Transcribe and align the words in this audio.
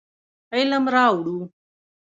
علم 0.55 0.83
راوړو. 0.95 1.37